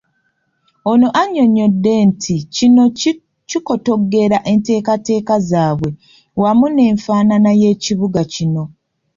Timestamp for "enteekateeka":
4.51-5.35